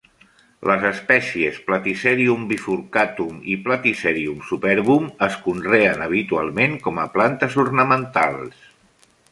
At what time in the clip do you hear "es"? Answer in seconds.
5.27-5.39